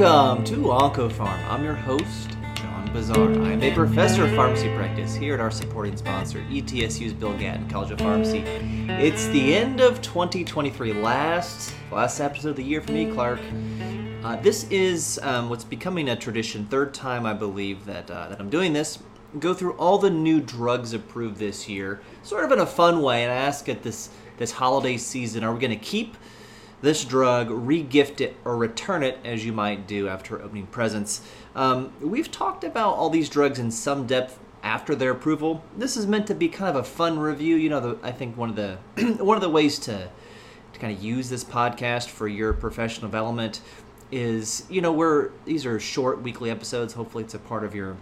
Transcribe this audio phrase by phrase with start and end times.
[0.00, 1.46] Welcome to OncoPharm.
[1.46, 3.38] I'm your host, John Bossaer.
[3.42, 7.90] I'm a professor of pharmacy practice here at our supporting sponsor, ETSU's Bill Gatton College
[7.90, 8.38] of Pharmacy.
[8.38, 13.40] It's the end of 2023, last last episode of the year for me, Clark.
[14.24, 16.64] Uh, this is um, what's becoming a tradition.
[16.64, 19.00] Third time, I believe, that uh, that I'm doing this.
[19.38, 23.22] Go through all the new drugs approved this year, sort of in a fun way,
[23.22, 26.16] and ask at this this holiday season: Are we going to keep
[26.82, 31.20] this drug, regift it, or return it, as you might do after opening presents?
[31.54, 35.64] Um, we've talked about all these drugs in some depth after their approval.
[35.76, 37.56] This is meant to be kind of a fun review.
[37.56, 38.78] You know, the, I think one of the
[39.24, 40.08] one of the ways to
[40.72, 43.60] to kind of use this podcast for your professional development
[44.12, 47.96] is you know we're these are short weekly episodes hopefully it's a part of your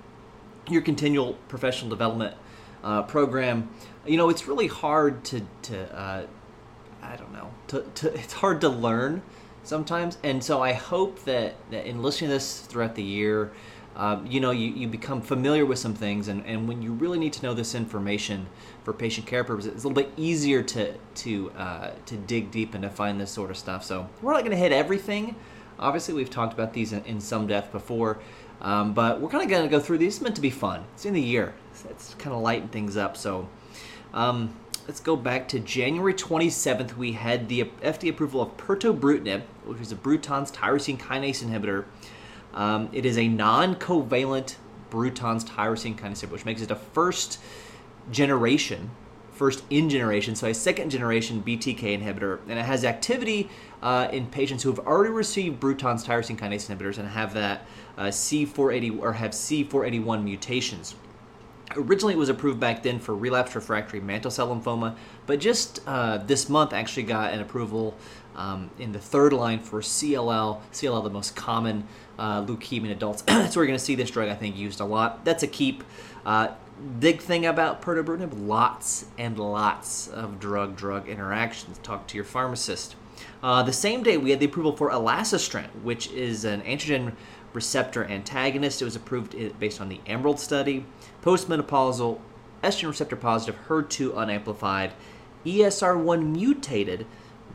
[0.68, 2.34] your continual professional development
[2.82, 3.68] uh, program
[4.06, 6.26] you know it's really hard to to uh,
[7.02, 9.22] i don't know to, to it's hard to learn
[9.64, 13.52] sometimes and so i hope that, that in listening to this throughout the year
[13.96, 17.18] um, you know you, you become familiar with some things and, and when you really
[17.18, 18.46] need to know this information
[18.84, 22.74] for patient care purposes it's a little bit easier to to uh, to dig deep
[22.74, 25.34] and to find this sort of stuff so we're not going to hit everything
[25.78, 28.18] Obviously, we've talked about these in, in some depth before,
[28.60, 30.16] um, but we're kind of going to go through these.
[30.16, 30.84] It's meant to be fun.
[30.94, 31.54] It's in the year.
[31.70, 33.16] It's, it's kind of lighten things up.
[33.16, 33.48] So
[34.12, 34.54] um,
[34.88, 36.96] let's go back to January 27th.
[36.96, 41.84] We had the FDA approval of Pirtobrutinib, which is a Bruton's tyrosine kinase inhibitor.
[42.54, 44.56] Um, it is a non-covalent
[44.88, 47.38] Bruton's tyrosine kinase inhibitor, which makes it a first
[48.10, 48.90] generation
[49.30, 53.48] first in generation, so a second generation BTK inhibitor, and it has activity
[53.82, 57.64] uh, in patients who have already received Bruton's tyrosine kinase inhibitors and have that
[57.96, 60.96] uh, C480 or have C481 mutations.
[61.76, 66.18] Originally, it was approved back then for relapsed refractory mantle cell lymphoma, but just uh,
[66.18, 67.94] this month actually got an approval
[68.36, 70.60] um, in the third line for CLL.
[70.72, 71.86] CLL, the most common
[72.18, 73.22] uh, leukemia in adults.
[73.26, 75.24] That's where you're going to see this drug, I think, used a lot.
[75.24, 75.84] That's a keep.
[76.24, 76.48] Uh,
[77.00, 82.94] big thing about pirtobrutinib lots and lots of drug drug interactions talk to your pharmacist
[83.42, 87.12] uh, the same day we had the approval for elacestrant which is an androgen
[87.58, 90.84] receptor antagonist it was approved based on the emerald study
[91.22, 92.20] postmenopausal
[92.62, 94.92] estrogen receptor positive her2 unamplified
[95.44, 97.06] esr1 mutated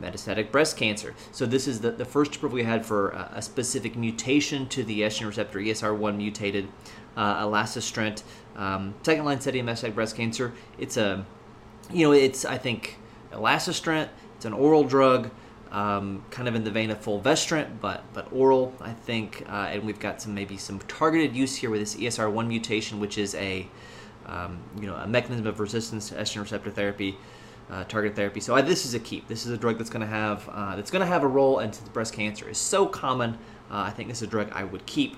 [0.02, 1.16] metastatic breast cancer.
[1.32, 5.02] So this is the, the first approval we had for a, specific mutation to the
[5.02, 6.68] estrogen receptor ESR1 mutated
[7.16, 8.24] uh, elacestrant
[8.56, 10.54] um, second line setting metastatic breast cancer.
[10.78, 11.26] It's a,
[11.92, 12.98] you know, it's I think
[13.32, 14.10] elacestrant.
[14.36, 15.32] It's an oral drug,
[15.74, 18.74] um, kind of in the vein of fulvestrant, but but oral.
[18.80, 22.48] I think, uh, and we've got some maybe some targeted use here with this ESR1
[22.48, 23.68] mutation, which is a,
[24.28, 27.18] um, you know, a mechanism of resistance to estrogen receptor therapy.
[27.72, 28.42] Uh, targeted therapy.
[28.42, 29.30] So uh, this is a keep.
[29.30, 31.60] This is a drug that's going to have uh, that's going to have a role,
[31.60, 33.32] and since breast cancer is so common,
[33.72, 35.16] uh, I think this is a drug I would keep.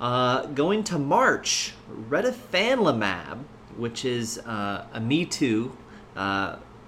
[0.00, 1.74] Uh, going to March,
[2.08, 3.42] retifanlimab,
[3.76, 5.76] which is uh, a Me Too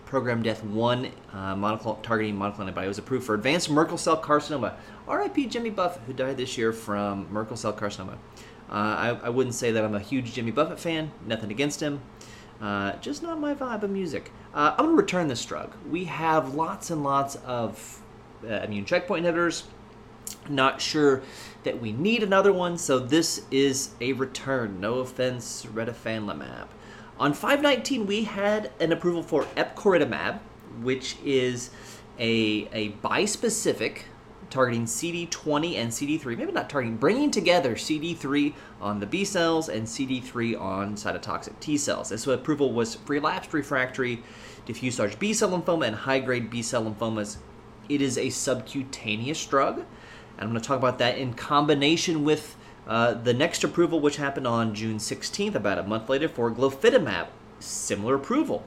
[0.06, 4.74] program death one uh, monoclonal, targeting monoclonal antibody was approved for advanced Merkel cell carcinoma.
[5.06, 5.46] R.I.P.
[5.46, 8.14] Jimmy Buffett, who died this year from Merkel cell carcinoma.
[8.68, 11.12] Uh, I, I, wouldn't say that I'm a huge Jimmy Buffett fan.
[11.26, 12.00] Nothing against him.
[12.60, 14.32] Uh, just not my vibe of music.
[14.54, 15.74] Uh, I'm going to return this drug.
[15.88, 18.02] We have lots and lots of
[18.42, 19.64] immune checkpoint inhibitors
[20.48, 21.22] not sure
[21.64, 24.80] that we need another one, so this is a return.
[24.80, 26.68] No offense, retifanlimab.
[27.18, 30.38] On 519, we had an approval for epcoritamab,
[30.82, 31.70] which is
[32.18, 34.02] a, a bispecific
[34.50, 39.86] targeting CD20 and CD3, maybe not targeting, bringing together CD3 on the B cells and
[39.86, 42.10] CD3 on cytotoxic T cells.
[42.10, 44.22] This approval was relapsed refractory
[44.66, 47.38] diffuse large B cell lymphoma and high grade B cell lymphomas.
[47.88, 49.78] It is a subcutaneous drug.
[49.78, 49.86] And
[50.38, 54.46] I'm going to talk about that in combination with uh, the next approval, which happened
[54.46, 57.28] on June 16th, about a month later, for glofitamab.
[57.58, 58.64] Similar approval.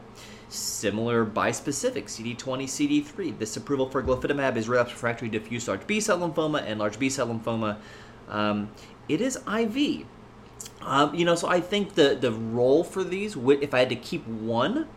[0.49, 3.37] Similar bispecific, CD20, CD3.
[3.37, 7.09] This approval for glofitamab is relapsed refractory diffuse large B cell lymphoma and large B
[7.09, 7.77] cell lymphoma.
[8.27, 8.71] Um,
[9.07, 10.05] it is IV.
[10.81, 13.95] Um, you know, so I think the, the role for these, if I had to
[13.95, 14.87] keep one,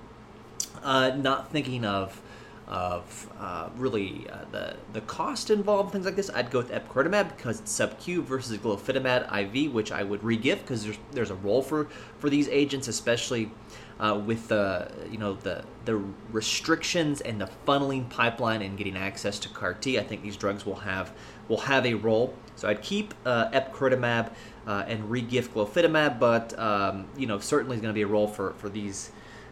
[0.83, 2.21] uh, not thinking of
[2.69, 7.37] of uh, really uh, the the cost involved, things like this, I'd go with epcoritamab
[7.37, 11.63] because it's sub-Q versus glofitamab IV, which I would re-give because there's there's a role
[11.63, 11.89] for
[12.19, 13.51] for these agents, especially
[13.99, 19.39] uh, with the you know the the restrictions and the funneling pipeline and getting access
[19.41, 19.99] to CAR T.
[19.99, 21.13] I think these drugs will have
[21.49, 22.35] will have a role.
[22.57, 24.33] So I'd keep uh, epcoritamab
[24.67, 28.29] uh, and re-gift glofitamab, but um, you know certainly is going to be a role
[28.29, 29.11] for for these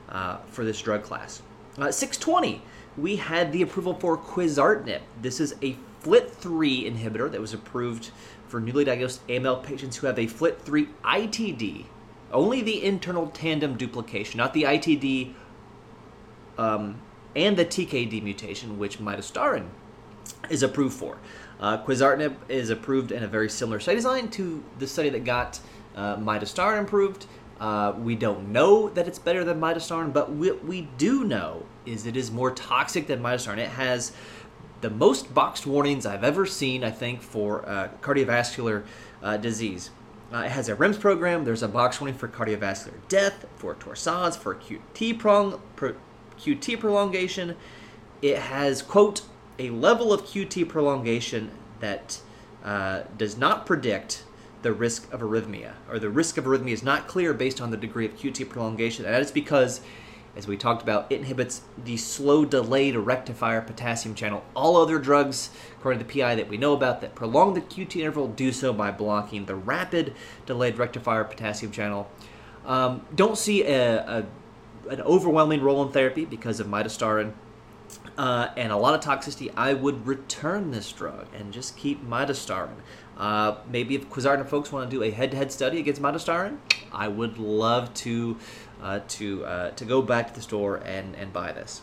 [0.09, 1.43] uh, for this drug class.
[1.77, 2.63] 620
[2.97, 5.01] we had the approval for quizartinib.
[5.21, 8.11] This is a FLT3 inhibitor that was approved
[8.49, 11.85] for newly diagnosed AML patients who have a FLT3 ITD,
[12.33, 15.35] only the internal tandem duplication, not the ITD
[16.59, 17.01] um,
[17.37, 19.69] and the TKD mutation, which midostaurin
[20.49, 21.19] is approved for.
[21.61, 25.61] Uh, quizartinib is approved in a very similar study design to the study that got
[25.95, 27.27] uh, midostaurin approved.
[27.61, 32.07] Uh, we don't know that it's better than midostaurin, but what we do know is
[32.07, 33.59] it is more toxic than midostaurin.
[33.59, 34.13] It has
[34.81, 38.85] the most boxed warnings I've ever seen, I think, for uh, cardiovascular
[39.23, 39.91] uh, disease.
[40.33, 41.45] Uh, it has a REMS program.
[41.45, 45.95] There's a box warning for cardiovascular death, for torsades, for QT, prong, pro,
[46.39, 47.57] QT prolongation.
[48.23, 49.23] It has, quote,
[49.59, 52.21] a level of QT prolongation that
[52.65, 54.25] uh, does not predict
[54.63, 57.77] the risk of arrhythmia, or the risk of arrhythmia is not clear based on the
[57.77, 59.05] degree of QT prolongation.
[59.05, 59.81] And that is because,
[60.37, 64.45] as we talked about, it inhibits the slow delayed rectifier potassium channel.
[64.55, 67.97] All other drugs, according to the PI that we know about, that prolong the QT
[67.97, 70.15] interval do so by blocking the rapid
[70.47, 72.11] delayed rectifier potassium channel.
[72.67, 74.27] Um, don't see a, a,
[74.91, 77.33] an overwhelming role in therapy because of midostaurin.
[78.17, 82.77] Uh, and a lot of toxicity, I would return this drug and just keep midostaurin.
[83.17, 86.59] Uh, maybe if Quizartinib folks want to do a head-to-head study against midostaurin,
[86.93, 88.37] I would love to
[88.83, 91.83] uh, to uh, to go back to the store and and buy this.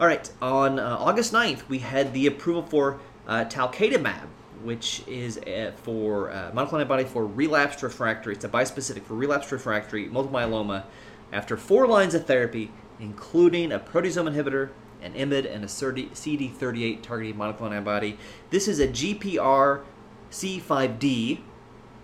[0.00, 4.26] All right, on uh, August 9th, we had the approval for uh, talquetamab,
[4.62, 5.38] which is
[5.82, 8.34] for monoclonal antibody for relapsed refractory.
[8.34, 10.84] It's a bispecific for relapsed refractory multiple myeloma
[11.32, 14.70] after four lines of therapy, including a proteasome inhibitor,
[15.02, 18.18] an IMiD, and a CD38 targeting monoclonal antibody.
[18.50, 19.82] This is a GPR
[20.30, 21.40] C5D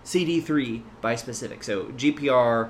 [0.05, 1.63] CD3 bispecific.
[1.63, 2.69] So GPR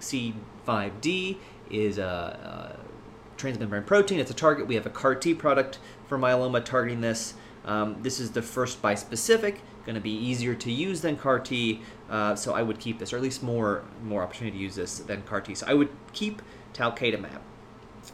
[0.00, 1.36] C5D
[1.70, 4.20] is a, a transmembrane protein.
[4.20, 4.66] It's a target.
[4.66, 7.34] We have a CAR T product for myeloma targeting this.
[7.64, 9.58] Um, this is the first bispecific.
[9.84, 13.12] Going to be easier to use than CAR T, uh, so I would keep this,
[13.12, 15.54] or at least more more opportunity to use this than CAR T.
[15.54, 16.42] So I would keep
[16.72, 17.40] talquetamab.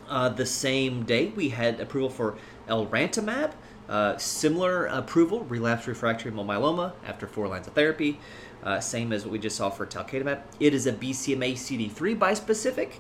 [0.09, 2.37] Uh, the same day, we had approval for
[2.69, 3.53] elrantamab.
[3.89, 8.19] Uh, similar approval, relapsed refractory myeloma after four lines of therapy.
[8.63, 10.41] Uh, same as what we just saw for talquetamab.
[10.61, 12.93] It is a BCMA CD3 bispecific.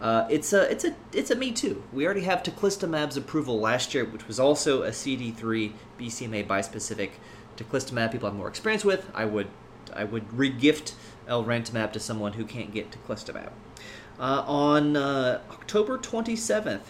[0.00, 1.82] Uh, it's a it's a it's a me too.
[1.92, 7.10] We already have teclistamab's approval last year, which was also a CD3 BCMA bispecific.
[7.56, 9.08] Teclistamab people have more experience with.
[9.14, 9.48] I would
[9.94, 10.94] I would regift
[11.28, 13.50] elrantamab to someone who can't get teclistamab.
[14.18, 16.82] Uh, on uh, October 27th,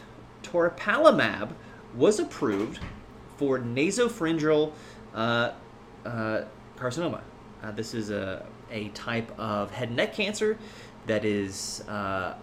[0.42, 1.52] toripalimab
[1.94, 2.80] was approved
[3.38, 4.72] for nasopharyngeal
[5.14, 5.52] uh,
[6.76, 7.22] carcinoma.
[7.74, 10.58] This is a, a type of head and neck cancer
[11.06, 12.34] that is, I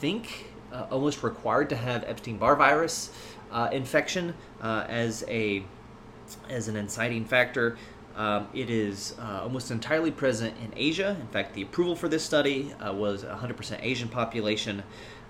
[0.00, 0.52] think,
[0.90, 3.10] almost required to have Epstein-Barr virus
[3.50, 5.64] uh, infection as a
[6.50, 7.78] as an inciting factor.
[8.16, 11.16] Um, it is uh, almost entirely present in Asia.
[11.20, 14.82] In fact, the approval for this study uh, was 100% Asian population.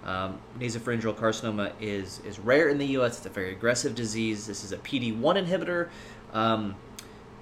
[0.04, 3.18] Um, nasopharyngeal carcinoma is, is rare in the U.S.
[3.18, 4.46] It's a very aggressive disease.
[4.46, 5.88] This is a PD-1 inhibitor.
[6.32, 6.76] Um,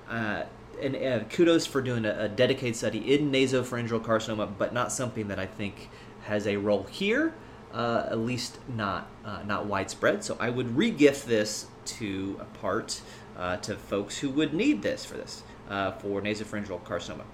[0.09, 0.45] uh,
[0.81, 5.29] and uh, kudos for doing a, a, dedicated study in nasopharyngeal carcinoma, but not something
[5.29, 5.91] that I think
[6.23, 7.35] has a role here,
[7.73, 10.25] uh, at least not uh, not widespread.
[10.25, 13.03] So I would regift this to a part
[13.37, 17.25] uh, to folks who would need this for this uh, for nasopharyngeal carcinoma.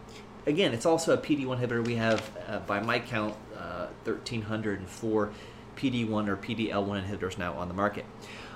[0.47, 1.87] Again, it's also a PD-1 inhibitor.
[1.87, 2.31] We have,
[2.67, 3.35] by my count,
[4.05, 5.33] 1,304
[5.77, 8.05] PD1 or PD-L1 inhibitors now on the market.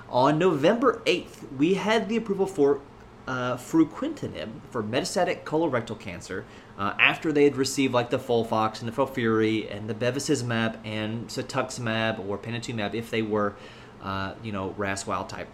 [0.09, 2.81] On November 8th, we had the approval for
[3.27, 6.45] uh, fruquintinib for metastatic colorectal cancer
[6.77, 11.27] uh, after they had received like the FOLFOX and the FOLFIRI and the bevacizumab and
[11.27, 13.55] cetuximab or panitumumab if they were,
[14.03, 15.47] uh, you know, RAS wild type.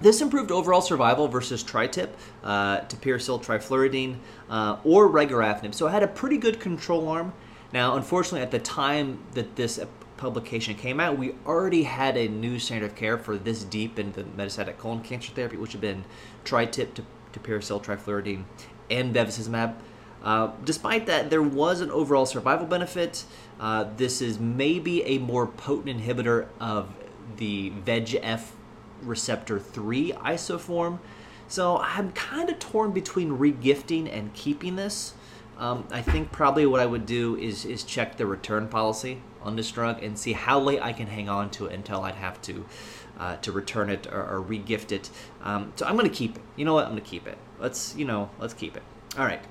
[0.00, 4.16] This improved overall survival versus tri-tip, uh, tipiracil trifluridine,
[4.50, 5.74] uh, or regorafenib.
[5.74, 7.32] So it had a pretty good control arm
[7.74, 9.80] now, unfortunately, at the time that this
[10.16, 14.22] publication came out, we already had a new standard of care for this deep into
[14.22, 16.04] metastatic colon cancer therapy, which had been
[16.44, 16.96] tri-tip
[17.32, 18.44] tipiracil, trifluridine,
[18.88, 19.74] and bevacizumab.
[20.22, 23.24] Uh, despite that, there was an overall survival benefit.
[23.58, 26.94] Uh, this is maybe a more potent inhibitor of
[27.38, 28.50] the VEGF
[29.02, 30.98] receptor 3 isoform.
[31.48, 35.14] So I'm kind of torn between regifting and keeping this.
[35.58, 39.54] Um, I think probably what I would do is is check the return policy on
[39.56, 42.42] this drug and see how late I can hang on to it until I'd have
[42.42, 42.64] to
[43.18, 45.10] uh, to return it or, or regift it.
[45.42, 46.42] Um, so I'm going to keep it.
[46.56, 46.86] You know what?
[46.86, 47.38] I'm going to keep it.
[47.60, 48.82] Let's you know let's keep it.
[49.16, 49.42] All right.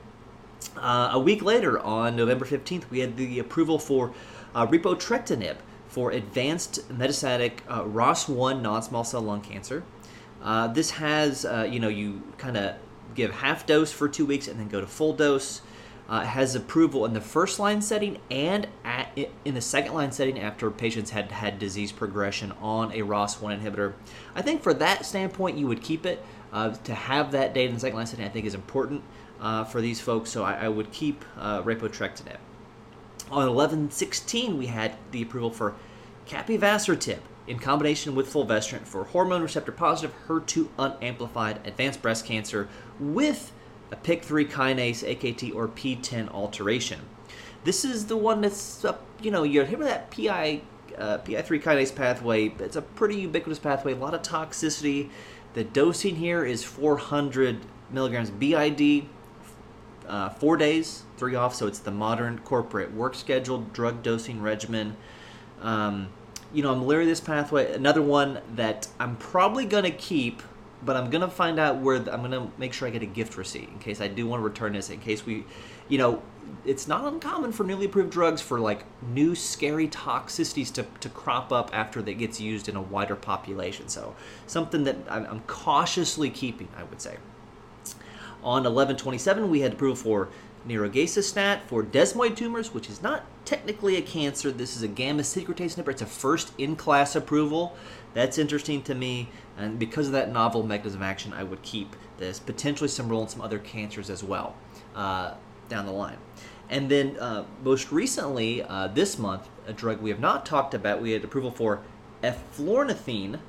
[0.78, 4.14] Uh, a week later, on November 15th, we had the approval for
[4.56, 5.58] uh, repotrectinib
[5.94, 9.84] for advanced metastatic uh, ROS1 non-small cell lung cancer.
[10.42, 12.76] Uh, this has, uh, you know, you kind of
[13.14, 15.62] give half dose for two weeks and then go to full dose.
[16.10, 20.38] Uh, has approval in the first line setting and at, in the second line setting
[20.38, 23.94] after patients had had disease progression on a ROS1 inhibitor.
[24.36, 26.24] I think for that standpoint, you would keep it.
[26.52, 29.02] Uh, to have that data in the second line setting, I think, is important
[29.40, 32.38] uh, for these folks, so I, I would keep uh, repotrectinib.
[33.32, 35.76] On 1116, we had the approval for
[36.28, 43.52] capivasertib in combination with fulvestrant for hormone receptor positive, HER2 unamplified advanced breast cancer with
[43.92, 47.02] a PIK3 kinase, AKT, or PTEN alteration.
[47.64, 50.62] This is the one that's, uh, you know, you remember that PI,
[50.98, 52.48] uh, PI3 kinase pathway.
[52.60, 55.10] It's a pretty ubiquitous pathway, a lot of toxicity.
[55.54, 59.06] The dosing here is 400 milligrams BID,
[60.08, 61.56] uh, four days, three off.
[61.56, 64.96] So it's the modern corporate work schedule drug dosing regimen.
[65.62, 66.10] Um,
[66.54, 67.74] you know, I'm leery this pathway.
[67.74, 70.44] Another one that I'm probably going to keep,
[70.84, 73.08] but I'm going to find out where I'm going to make sure I get a
[73.08, 74.90] gift receipt in case I do want to return this.
[74.90, 75.46] In case we,
[75.88, 76.22] you know,
[76.66, 81.52] it's not uncommon for newly approved drugs for like new scary toxicities to, to crop
[81.52, 83.88] up after that gets used in a wider population.
[83.88, 87.18] So something that I'm, I'm cautiously keeping, I would say.
[88.44, 90.30] On 1127, we had approval for
[90.68, 94.52] nirogacestat for desmoid tumors, which is not technically a cancer.
[94.52, 95.90] This is a gamma secretase inhibitor.
[95.90, 97.76] It's a first in-class approval.
[98.14, 101.96] That's interesting to me, and because of that novel mechanism of action, I would keep
[102.18, 102.40] this.
[102.40, 104.56] Potentially some role in some other cancers as well
[104.96, 105.36] uh,
[105.70, 106.18] down the line.
[106.70, 111.02] And then uh, most recently, uh, this month, a drug we have not talked about,
[111.02, 111.82] we had approval for
[112.24, 113.40] eflornithine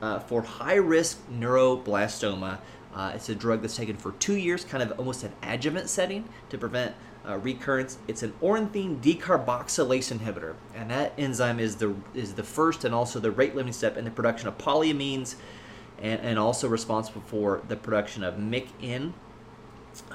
[0.00, 2.58] uh, for high-risk neuroblastoma.
[2.94, 6.28] Uh, it's a drug that's taken for two years, kind of almost an adjuvant setting
[6.48, 6.94] to prevent
[7.28, 7.98] uh, recurrence.
[8.08, 13.20] It's an ornithine decarboxylase inhibitor, and that enzyme is the is the first and also
[13.20, 15.36] the rate limiting step in the production of polyamines,
[16.00, 19.12] and, and also responsible for the production of MYCN.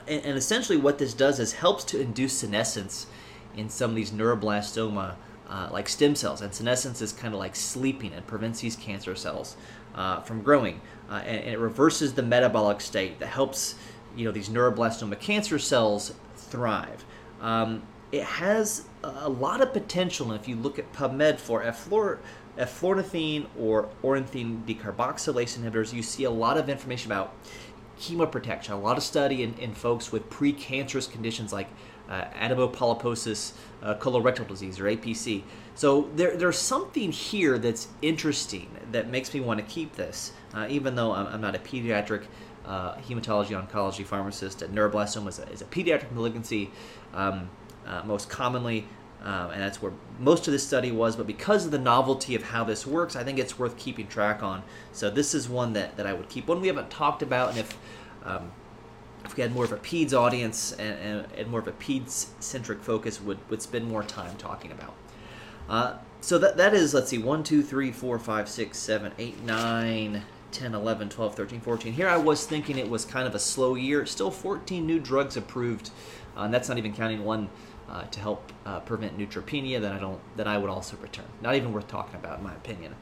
[0.08, 3.08] And, and essentially, what this does is helps to induce senescence
[3.56, 5.16] in some of these neuroblastoma.
[5.48, 9.14] Uh, like stem cells, and senescence is kind of like sleeping and prevents these cancer
[9.16, 9.56] cells
[9.94, 13.76] uh, from growing uh, and, and, it reverses the metabolic state that helps
[14.16, 17.06] you know these neuroblastoma cancer cells thrive.
[17.42, 22.20] Um, it has a lot of potential, and if you look at PubMed for efflor,
[22.58, 27.34] eflornithine or ornithine decarboxylase inhibitors, you see a lot of information about
[28.00, 31.68] chemoprotection, a lot of study in, in folks with precancerous conditions like
[32.10, 35.44] uh, adenopolyposis uh, colorectal disease or APC.
[35.76, 40.68] So there, there's something here that's interesting that makes me want to keep this, uh,
[40.70, 42.24] even though I'm, I'm, not a pediatric
[42.66, 44.60] uh, hematology oncology pharmacist.
[44.60, 46.72] neuroblastoma is a, is a pediatric malignancy,
[47.14, 47.50] um,
[47.86, 48.88] uh, most commonly.
[49.24, 51.16] Um, and that's where most of this study was.
[51.16, 54.44] But because of the novelty of how this works, I think it's worth keeping track
[54.44, 54.62] on.
[54.92, 56.48] So this is one that, that I would keep.
[56.48, 57.76] One we haven't talked about, and if
[58.24, 58.52] um,
[59.26, 62.28] if we had more of a peds audience and, and, and more of a peds
[62.40, 64.94] centric focus, would would spend more time talking about.
[65.68, 69.44] Uh, so that that is let's see 1 2 3 4 5 6 7 8
[69.44, 73.40] 9 10 11 12 13 14 here i was thinking it was kind of a
[73.40, 74.06] slow year.
[74.06, 75.92] Still 14 new drugs approved.
[76.38, 77.50] Uh, and that's not even counting one
[77.90, 81.26] uh, to help uh, prevent neutropenia that i don't that i would also return.
[81.42, 82.96] Not even worth talking about in my opinion.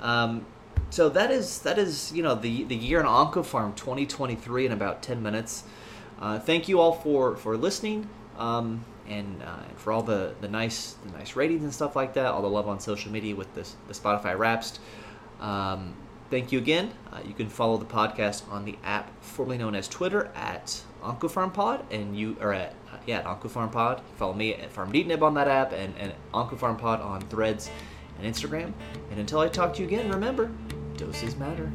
[0.00, 0.46] Um,
[0.90, 5.02] so that is that is you know the the year in OncoPharm 2023 in about
[5.02, 5.64] 10 minutes
[6.20, 10.94] uh, thank you all for for listening um, and, uh, for all the, the nice
[11.04, 13.66] the nice ratings and stuff like that, all the love on social media with the
[13.88, 14.78] the Spotify Wraps.
[15.40, 15.94] Um,
[16.30, 16.92] thank you again.
[17.12, 21.84] Uh, you can follow the podcast on the app formerly known as Twitter at OncoPharmPod,
[21.90, 22.74] and you are at
[23.06, 24.00] yeah at OncoPharmPod.
[24.16, 27.70] Follow me at PharmDnib on that app, and, and OncoPharmPod on Threads
[28.18, 28.72] and Instagram.
[29.10, 30.50] And until I talk to you again, remember,
[30.98, 31.70] doses matter.